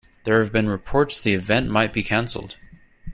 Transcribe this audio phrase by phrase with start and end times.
[0.23, 2.57] There have been reports the event might be canceled.